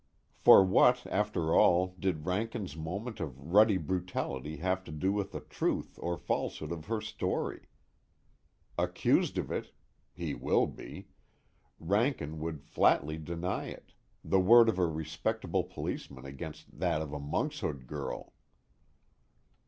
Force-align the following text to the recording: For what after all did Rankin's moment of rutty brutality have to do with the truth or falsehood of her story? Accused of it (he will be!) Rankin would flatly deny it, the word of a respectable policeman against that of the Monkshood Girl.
For 0.35 0.63
what 0.65 1.05
after 1.05 1.53
all 1.53 1.93
did 1.99 2.25
Rankin's 2.25 2.75
moment 2.75 3.19
of 3.19 3.39
rutty 3.39 3.77
brutality 3.77 4.57
have 4.57 4.83
to 4.85 4.91
do 4.91 5.13
with 5.13 5.31
the 5.31 5.41
truth 5.41 5.99
or 6.01 6.17
falsehood 6.17 6.71
of 6.71 6.85
her 6.87 7.01
story? 7.01 7.67
Accused 8.79 9.37
of 9.37 9.51
it 9.51 9.69
(he 10.11 10.33
will 10.33 10.65
be!) 10.65 11.09
Rankin 11.79 12.39
would 12.39 12.63
flatly 12.63 13.19
deny 13.19 13.65
it, 13.67 13.93
the 14.23 14.39
word 14.39 14.69
of 14.69 14.79
a 14.79 14.87
respectable 14.87 15.65
policeman 15.65 16.25
against 16.25 16.79
that 16.79 17.03
of 17.03 17.11
the 17.11 17.19
Monkshood 17.19 17.85
Girl. 17.85 18.33